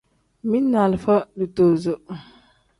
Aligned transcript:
Mili 0.51 0.67
ni 0.71 0.77
alifa 0.85 1.19
litozo. 1.37 1.95